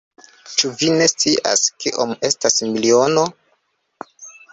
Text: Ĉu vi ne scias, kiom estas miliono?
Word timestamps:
Ĉu 0.59 0.69
vi 0.77 0.87
ne 1.01 1.07
scias, 1.11 1.65
kiom 1.85 2.13
estas 2.31 2.57
miliono? 2.71 3.27